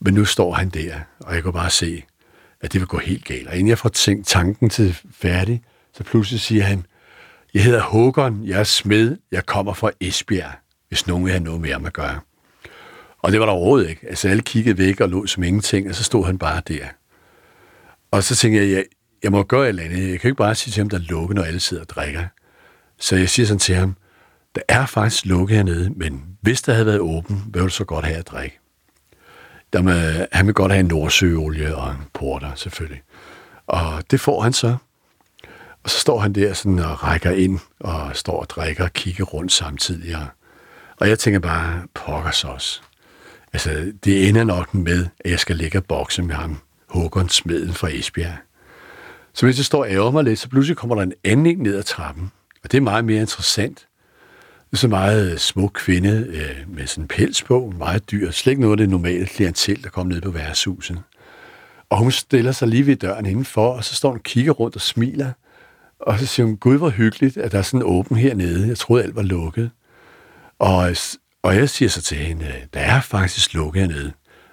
[0.00, 2.04] Men nu står han der, og jeg kunne bare se,
[2.60, 3.48] at det vil gå helt galt.
[3.48, 5.62] Og inden jeg får tænkt tanken til færdig,
[5.94, 6.86] så pludselig siger han,
[7.54, 10.52] jeg hedder Håkon, jeg er smed, jeg kommer fra Esbjerg,
[10.88, 12.20] hvis nogen vil have noget med ham at gøre.
[13.18, 14.06] Og det var der overhovedet ikke.
[14.08, 16.86] Altså alle kiggede væk og lå som ingenting, og så stod han bare der.
[18.10, 18.84] Og så tænkte jeg, jeg,
[19.22, 20.10] jeg må gøre et eller andet.
[20.10, 22.24] Jeg kan ikke bare sige til ham, der er lukket, når alle sidder og drikker.
[22.98, 23.96] Så jeg siger sådan til ham,
[24.54, 28.04] der er faktisk lukket hernede, men hvis der havde været åben, ville du så godt
[28.04, 28.58] have at drikke.
[29.72, 33.02] Der med, han vil godt have en nordsøolie og en porter, selvfølgelig.
[33.66, 34.76] Og det får han så.
[35.84, 39.24] Og så står han der sådan og rækker ind, og står og drikker og kigger
[39.24, 40.16] rundt samtidig.
[40.96, 42.80] Og, jeg tænker bare, pokker så også.
[43.52, 46.58] Altså, det ender nok med, at jeg skal ligge og bokse med ham,
[46.88, 48.36] Håkon Smeden fra Esbjerg.
[49.34, 51.76] Så hvis jeg står og ærger mig lidt, så pludselig kommer der en anden ned
[51.76, 52.32] ad trappen.
[52.64, 53.86] Og det er meget mere interessant.
[54.70, 58.30] Det er så meget smuk kvinde øh, med sådan en pels på, meget dyr.
[58.30, 61.02] Slet ikke noget af det normale klientel, der kom ned på værtshuset.
[61.88, 64.76] Og hun stiller sig lige ved døren indenfor, og så står hun og kigger rundt
[64.76, 65.32] og smiler.
[66.00, 68.68] Og så siger hun, gud hvor hyggeligt, at der er sådan åben hernede.
[68.68, 69.70] Jeg troede alt var lukket.
[70.58, 70.96] Og,
[71.42, 74.12] og jeg siger så til hende, øh, der er faktisk lukket hernede.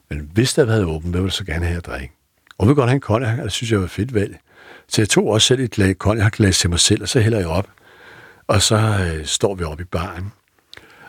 [0.10, 2.14] Men hvis der havde været åben, hvad ville du så gerne have at drikke?
[2.58, 4.38] Og hun vil godt have en cognac, og det synes jeg var fedt valg.
[4.88, 7.48] Så jeg tog også selv et glas cognac til mig selv, og så hælder jeg
[7.48, 7.68] op.
[8.48, 10.32] Og så øh, står vi oppe i baren.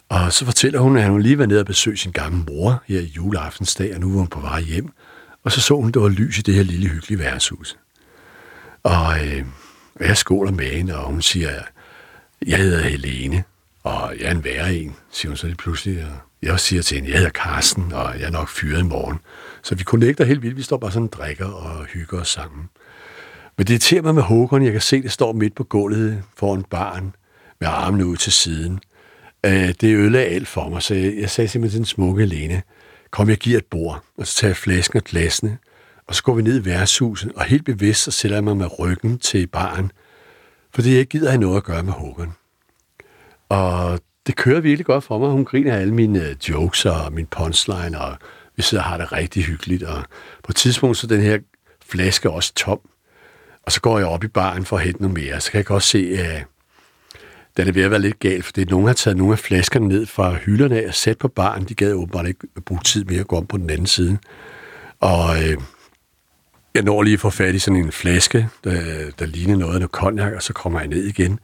[0.08, 3.00] Og så fortæller hun, at hun lige var nede og besøge sin gamle mor her
[3.00, 4.92] i juleaftensdag, og nu var hun på vej hjem.
[5.44, 7.76] Og så så hun, at der var lys i det her lille hyggelige værtshus.
[8.82, 9.44] Og øh,
[10.00, 11.50] jeg skåler med hende, og hun siger,
[12.46, 13.44] jeg hedder Helene,
[13.82, 16.04] og jeg er en værre en, siger hun så lige pludselig.
[16.04, 19.18] Og jeg siger til hende, jeg hedder Karsten, og jeg er nok fyret i morgen.
[19.62, 20.56] Så vi connecter helt vildt.
[20.56, 22.68] Vi står bare sådan og drikker og hygger os sammen.
[23.56, 24.64] Men det irriterer mig med Håkon.
[24.64, 27.14] Jeg kan se, det står midt på gulvet foran barn
[27.60, 28.80] med armene ud til siden.
[29.46, 32.62] Øh, det ødelagde alt for mig, så jeg, jeg sagde simpelthen til den smukke Lene,
[33.10, 35.58] kom, jeg giver et bord, og så tager jeg flasken og glasene,
[36.06, 38.78] og så går vi ned i værtshuset, og helt bevidst så sætter jeg mig med
[38.78, 39.92] ryggen til baren,
[40.74, 42.32] fordi jeg ikke gider have noget at gøre med Håkon.
[43.48, 45.30] Og det kører virkelig godt for mig.
[45.30, 48.16] Hun griner af alle mine øh, jokes og min punchline, og
[48.56, 49.82] vi sidder og har det rigtig hyggeligt.
[49.82, 50.02] Og
[50.44, 51.38] på et tidspunkt så den her
[51.86, 52.80] flaske også tom.
[53.62, 55.40] Og så går jeg op i baren for at hente noget mere.
[55.40, 56.44] Så kan jeg godt se, at
[57.58, 60.06] den er ved at være lidt galt, fordi nogen har taget nogle af flaskerne ned
[60.06, 61.64] fra hylderne af og sat på baren.
[61.64, 64.18] De gad åbenbart ikke bruge tid mere at gå om på den anden side.
[65.00, 65.56] Og øh,
[66.74, 69.80] jeg når lige at få fat i sådan en flaske, der, der ligner noget af
[69.80, 71.40] noget cognac, og så kommer jeg ned igen.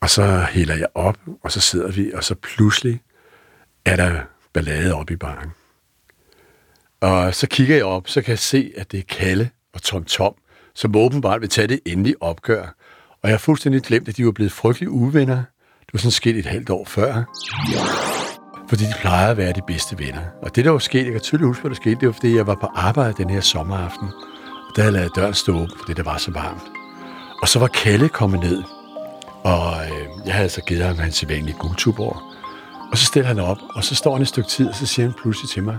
[0.00, 3.00] Og så hælder jeg op, og så sidder vi, og så pludselig
[3.84, 4.20] er der
[4.52, 5.50] ballade op i baren.
[7.00, 10.04] Og så kigger jeg op, så kan jeg se, at det er Kalle og Tom
[10.04, 10.34] Tom,
[10.74, 12.74] som åbenbart vil tage det endelige opgør.
[13.22, 15.36] Og jeg har fuldstændig glemt, at de var blevet frygtelige uvenner.
[15.80, 17.24] Det var sådan sket et halvt år før.
[18.68, 20.22] Fordi de plejede at være de bedste venner.
[20.42, 22.36] Og det, der var sket, jeg kan tydeligt huske, hvad der skete, det var, fordi
[22.36, 24.08] jeg var på arbejde den her sommeraften.
[24.68, 26.62] Og der havde jeg lavet døren stå åben, fordi det var så varmt.
[27.42, 28.62] Og så var Kalle kommet ned,
[29.44, 32.22] og øh, jeg havde altså givet ham hans sædvanlige guldtubor.
[32.90, 35.06] Og så stiller han op, og så står han et stykke tid, og så siger
[35.06, 35.78] han pludselig til mig,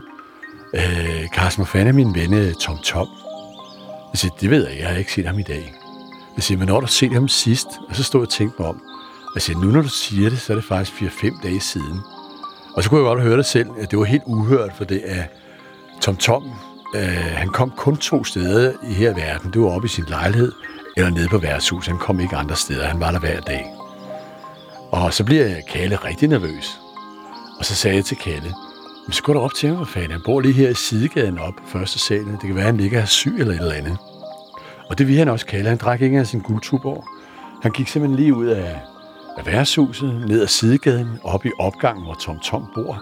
[0.74, 3.08] øh, Carsten, hvor fanden er min ven Tom Tom?
[4.14, 5.83] Jeg siger, det ved jeg, jeg har ikke set ham i dag.
[6.36, 7.68] Jeg siger, hvornår har du set ham sidst?
[7.90, 8.82] Og så stod jeg og tænkte mig om.
[9.36, 12.00] Jeg siger, nu når du siger det, så er det faktisk 4-5 dage siden.
[12.76, 15.02] Og så kunne jeg godt høre det selv, at det var helt uhørt, for det
[15.06, 15.24] er
[16.02, 16.44] Tom Tom,
[16.96, 17.02] øh,
[17.36, 19.54] han kom kun to steder i her verden.
[19.54, 20.52] Det var oppe i sin lejlighed,
[20.98, 21.88] eller nede på værtshus.
[21.88, 22.88] Han kom ikke andre steder.
[22.88, 23.66] Han var der hver dag.
[24.92, 26.80] Og så bliver Kalle rigtig nervøs.
[27.60, 28.54] Og så sagde jeg til Kalle,
[29.06, 30.12] men så går du op til ham, for fanden.
[30.12, 32.32] Han bor lige her i sidegaden op på første salen.
[32.32, 33.98] Det kan være, at han ligger syg eller et eller andet.
[34.94, 35.70] Og det vil han også kalde.
[35.70, 37.10] Han drak ikke af sin guldtubor.
[37.62, 38.80] Han gik simpelthen lige ud af,
[39.38, 43.02] af værtshuset, ned ad sidegaden, op i opgangen, hvor Tom Tom bor.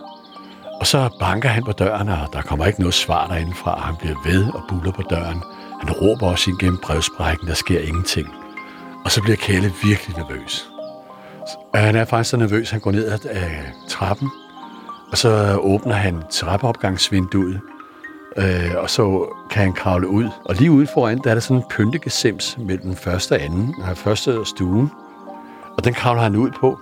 [0.80, 3.80] Og så banker han på døren, og der kommer ikke noget svar derindefra.
[3.80, 5.42] Han bliver ved og buller på døren.
[5.82, 8.28] Han råber også ind gennem brevsprækken, der sker ingenting.
[9.06, 10.70] Og så bliver Kalle virkelig nervøs.
[11.76, 14.30] Øh, han er faktisk så nervøs, at han går ned ad øh, trappen,
[15.12, 17.62] og så åbner han trappeopgangsvinduet,
[18.38, 20.30] øh, og så kan han kravle ud.
[20.46, 23.76] Og lige ude foran, der er der sådan en pyntegesims mellem den første og anden,
[23.88, 24.92] den første og stuen.
[25.78, 26.80] Og den kravler han ud på.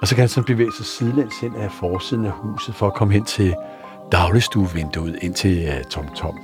[0.00, 2.94] Og så kan han sådan bevæge sig sidelæns ind af forsiden af huset, for at
[2.94, 3.54] komme hen til
[4.12, 6.38] dagligstuevinduet ind til øh, uh, Tom Tom.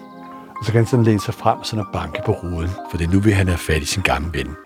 [0.59, 3.11] Og så kan han sådan læne sig frem sådan at banke på ruden, for det
[3.11, 4.57] nu vil han have fat i sin gamle ven.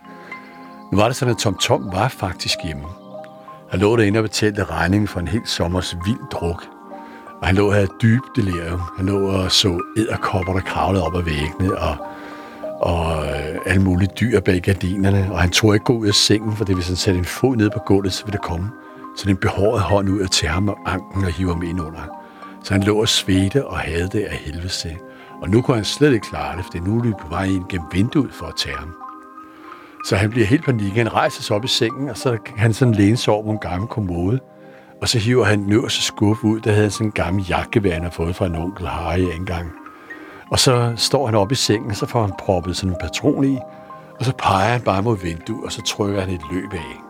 [0.93, 2.85] Nu var det sådan, at Tom Tom var faktisk hjemme.
[3.71, 6.65] Han lå derinde og betalte regningen for en hel sommers vild druk.
[7.45, 8.81] Og han lå her dybt delirium.
[8.97, 11.97] Han lå og så æderkopper, der kravlede op ad væggene, og,
[12.81, 15.29] og øh, alle mulige dyr bag gardinerne.
[15.33, 17.57] Og han tog ikke gå ud af sengen, for det hvis han satte en fod
[17.57, 18.71] ned på gulvet, så ville det komme
[19.17, 22.25] så en behåret hånd ud af tage ham og anken og hive ham ind under.
[22.63, 24.97] Så han lå og svedte og havde det af helvede til.
[25.43, 27.65] Og nu kunne han slet ikke klare det, for nu er nu på vej ind
[27.69, 28.95] gennem vinduet for at tage ham.
[30.09, 30.93] Så han bliver helt panik.
[30.93, 33.59] Han rejser sig op i sengen, og så kan han sådan læne sig over en
[33.59, 34.41] gammel kommode.
[35.01, 38.03] Og så hiver han den øverste skuffe ud, der havde sådan en gammel jakkevær, han
[38.03, 39.73] har fået fra en onkel Harry engang.
[40.51, 43.45] Og så står han op i sengen, og så får han proppet sådan en patron
[43.45, 43.59] i,
[44.19, 47.05] og så peger han bare mod vinduet, og så trykker han et løb af.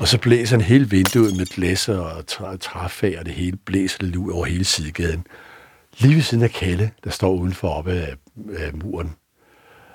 [0.00, 2.26] Og så blæser han hele vinduet med blæser og
[2.60, 5.26] træfag, og det hele blæser det ud over hele sidegaden.
[5.98, 8.14] Lige ved siden af Kalle, der står udenfor oppe af,
[8.56, 9.14] af muren.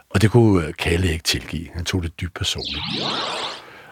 [0.09, 1.67] Og det kunne øh, Kalle ikke tilgive.
[1.73, 2.83] Han tog det dybt personligt.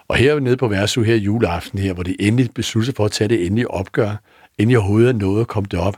[0.10, 3.28] Og her nede på Værsu her juleaften her, hvor de endelig besluttede for at tage
[3.28, 4.16] det endelige opgør,
[4.58, 5.98] inden jeg overhovedet nåede at komme derop,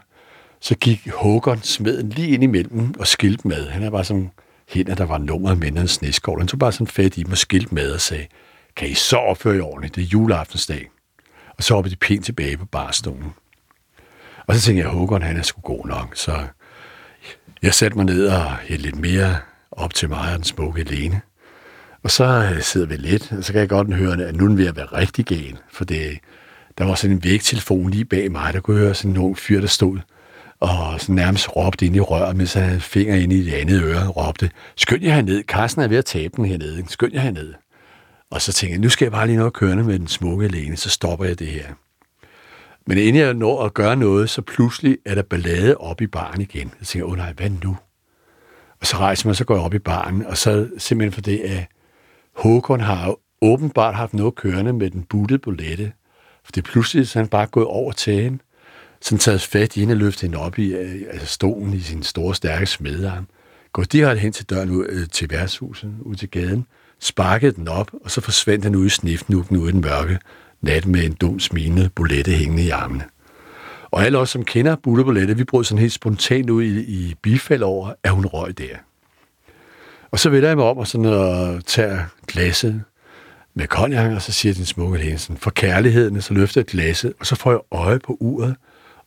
[0.60, 3.68] så gik Håkon smeden lige ind imellem og skilte med.
[3.68, 4.32] Han er bare sådan
[4.70, 6.40] hænder, der var nummeret med en sneskål.
[6.40, 8.28] Han tog bare sådan fat i dem og skilte med og sagde,
[8.76, 9.96] kan I så opføre i ordentligt?
[9.96, 10.90] Det er juleaftensdag.
[11.58, 13.34] Og så hoppede de pænt tilbage på barstolen.
[14.48, 16.12] Og så tænkte jeg, at Håkon han er sgu god nok.
[16.16, 16.48] Så
[17.62, 19.36] jeg satte mig ned og hældte lidt mere
[19.72, 21.22] op til mig og den smukke Lene.
[22.04, 24.48] Og så øh, sidder vi lidt, og så kan jeg godt høre, at nu er
[24.48, 25.58] den ved at være rigtig gal.
[25.72, 26.20] For det,
[26.78, 29.60] der var sådan en vægtelefon lige bag mig, der kunne høre sådan en ung fyr,
[29.60, 30.00] der stod
[30.62, 33.84] og sådan nærmest råbte ind i røret, mens han havde finger ind i det andet
[33.84, 37.20] øre og råbte, skynd jer herned, Carsten er ved at tabe den hernede, skynd jer
[37.20, 37.54] herned.
[38.30, 40.78] Og så tænkte jeg, nu skal jeg bare lige noget kørende med den smukke alene,
[40.78, 41.66] så stopper jeg det her.
[42.88, 46.42] Men inden jeg når at gøre noget, så pludselig er der ballade op i baren
[46.42, 46.72] igen.
[46.80, 47.78] Jeg tænker, åh oh, nej, hvad nu?
[48.82, 51.40] Og så rejser man, så går jeg op i baren, og så simpelthen for det,
[51.40, 51.66] at
[52.36, 55.92] Håkon har åbenbart haft noget kørende med den buttede bolette.
[56.44, 58.40] For det er pludselig, så han bare gået over til hende,
[59.02, 62.04] sådan taget fat i hende og løftet hende op i øh, altså stolen i sin
[62.04, 63.28] store, stærke smedarm,
[63.74, 66.66] Går direkte hen til døren ud, øh, til værtshuset, ud til gaden,
[67.00, 70.20] sparkede den op, og så forsvandt han ud i snifnukken ud i den mørke
[70.62, 73.04] nat med en dum smilende bolette hængende i armene.
[73.92, 77.16] Og alle os, som kender Bulle Bolette, vi brød sådan helt spontant ud i, i
[77.22, 78.76] bifald over, at hun røg der.
[80.12, 82.84] Og så vender jeg mig om og sådan og tager glasset
[83.54, 87.14] med konjak, og så siger den smukke læge sådan, for kærligheden, så løfter jeg glasset,
[87.20, 88.56] og så får jeg øje på uret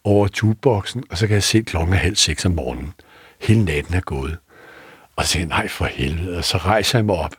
[0.04, 2.92] over jukeboxen, og så kan jeg se klokken er halv seks om morgenen.
[3.40, 4.38] Hele natten er gået.
[5.16, 7.34] Og så siger jeg, nej for helvede, og så rejser jeg mig op,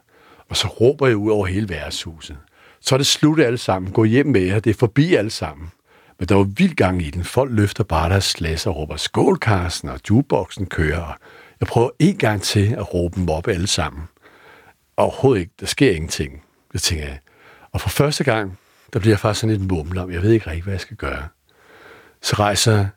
[0.50, 2.38] og så råber jeg ud over hele værtshuset.
[2.82, 3.92] Så er det slut alle sammen.
[3.92, 4.60] Gå hjem med jer.
[4.60, 5.68] Det er forbi alle sammen.
[6.20, 7.24] Men der var vild gang i den.
[7.24, 11.18] Folk løfter bare deres slas og råber skål, Carsten, og jukeboxen kører.
[11.60, 14.04] Jeg prøver en gang til at råbe dem op alle sammen.
[14.98, 15.54] Overhovedet ikke.
[15.60, 16.44] Der sker ingenting.
[16.74, 17.20] Det tænker jeg.
[17.72, 18.60] Og for første gang,
[18.94, 20.12] der bliver jeg faktisk sådan lidt mumlet om.
[20.12, 21.28] Jeg ved ikke rigtig, hvad jeg skal gøre.
[22.22, 22.88] Så rejser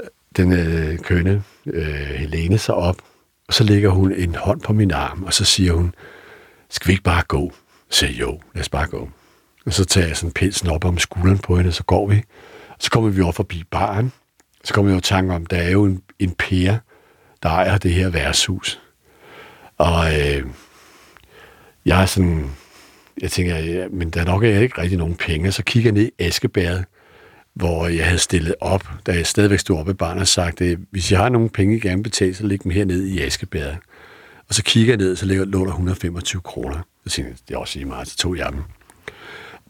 [0.00, 2.96] øh, den øh, kønne øh, Helene sig op,
[3.48, 5.94] og så lægger hun en hånd på min arm, og så siger hun,
[6.70, 7.52] skal vi ikke bare gå?
[7.90, 9.10] Så siger jeg, jo, lad os bare gå.
[9.66, 12.22] Og så tager jeg sådan pelsen op om skulderen på hende, og så går vi.
[12.78, 14.12] Så kommer vi over forbi baren.
[14.64, 16.78] Så kommer jeg jo tanke om, der er jo en, en pære,
[17.44, 18.80] der ejer det her værtshus.
[19.78, 20.46] Og øh,
[21.84, 22.50] jeg er sådan,
[23.20, 25.52] jeg tænker, ja, men der nok er ikke rigtig nogen penge.
[25.52, 26.84] Så kigger jeg ned i Askebæret,
[27.54, 30.78] hvor jeg havde stillet op, da jeg stadigvæk stod oppe i barnet og sagt, at
[30.90, 33.76] hvis jeg har nogle penge, jeg gerne betale, så læg dem hernede i Askebæret.
[34.48, 36.78] Og så kigger jeg ned, så ligger, lå der 125 kroner.
[37.06, 38.62] Så tænkte jeg, det er også lige meget, så tog jeg dem.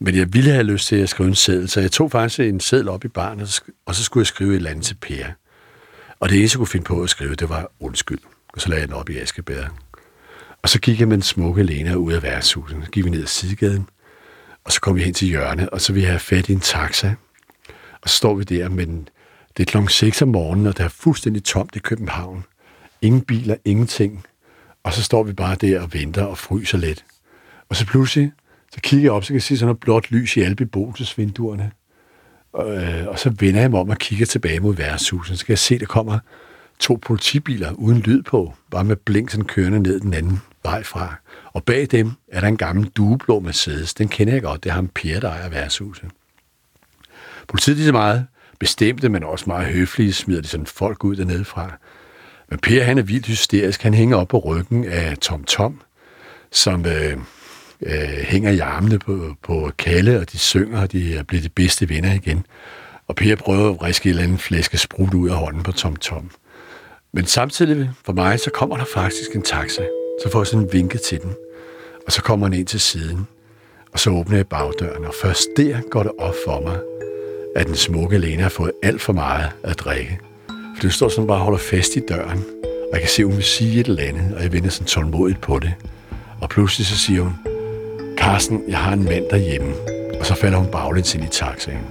[0.01, 2.61] Men jeg ville have lyst til at skrive en seddel, så jeg tog faktisk en
[2.61, 5.27] seddel op i barnet, og så skulle jeg skrive et eller andet til Per.
[6.25, 8.19] Og det eneste, jeg kunne finde på at skrive, det var undskyld.
[8.49, 9.69] Og så lagde jeg den op i Askebæret.
[10.63, 12.79] Og så gik jeg med den smukke Lena ud af værtshuset.
[12.85, 13.89] Så gik vi ned ad sidegaden,
[14.65, 16.61] og så kom vi hen til hjørnet, og så ville jeg have fat i en
[16.61, 17.15] taxa.
[18.03, 19.09] Og så står vi der, men
[19.57, 22.45] det er klokken 6 om morgenen, og det er fuldstændig tomt i København.
[23.03, 24.27] Ingen biler, ingenting.
[24.83, 27.05] Og så står vi bare der og venter og fryser lidt.
[27.69, 28.33] Og så pludselig,
[28.73, 31.73] så kigger jeg op, så kan jeg se sådan noget blåt lys i alle beboelsesvinduerne.
[32.55, 35.39] Og, øh, og så vender jeg mig om og kigger tilbage mod værtshuset.
[35.39, 36.19] Så kan jeg se, der kommer
[36.79, 41.15] to politibiler uden lyd på, bare med blink sådan kørende ned den anden vej fra.
[41.53, 43.95] Og bag dem er der en gammel dueblå Mercedes.
[43.95, 44.65] Den kender jeg godt.
[44.65, 46.09] Det er ham Per, der ejer værtshuset.
[47.49, 48.27] Politiet er så meget
[48.59, 51.79] bestemte, men også meget høflige, smider de sådan folk ud dernede fra.
[52.51, 53.83] Men Per, han er vildt hysterisk.
[53.83, 55.81] Han hænger op på ryggen af Tom Tom,
[56.51, 57.17] som øh,
[57.85, 61.49] øh, hænger i armene på, på Kalle, og de synger, og de er blevet de
[61.49, 62.47] bedste venner igen.
[63.09, 65.97] Og Per prøver at riske et eller andet flæske sprut ud af hånden på Tom
[65.97, 66.31] Tom.
[67.13, 69.83] Men samtidig for mig, så kommer der faktisk en taxa.
[70.23, 71.35] Så får jeg sådan en vinke til den.
[72.07, 73.27] Og så kommer den ind til siden.
[73.93, 76.79] Og så åbner jeg bagdøren, og først der går det op for mig,
[77.57, 80.19] at den smukke Lena har fået alt for meget at drikke.
[80.47, 83.27] For den står sådan bare og holder fast i døren, og jeg kan se, at
[83.27, 85.75] hun vil sige et eller andet, og jeg vender sådan tålmodigt på det.
[86.41, 87.54] Og pludselig så siger hun,
[88.25, 89.75] Carsten, jeg har en mand derhjemme.
[90.21, 91.87] Og så falder hun baglæns ind i taxaen.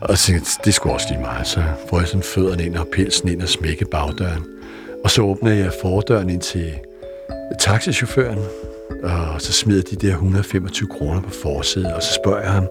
[0.00, 1.46] Og så tænkte det skulle også lige meget.
[1.46, 4.44] Så får jeg sådan fødderne ind og pelsen ind og smække bagdøren.
[5.04, 6.74] Og så åbner jeg fordøren ind til
[7.60, 8.38] taxichaufføren,
[9.02, 12.68] og så smider de der 125 kroner på forsædet, og så spørger jeg ham,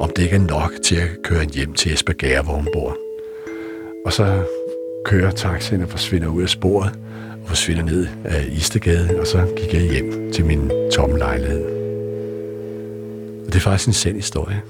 [0.00, 2.96] om det ikke er nok til at køre hjem til Esbjerg, hvor hun bor.
[4.06, 4.42] Og så
[5.04, 6.92] kører taxaen og forsvinder ud af sporet,
[7.42, 11.81] og forsvinder ned af Istegade, og så gik jeg hjem til min tomme lejlighed.
[13.52, 14.62] Det er faktisk en sand historie.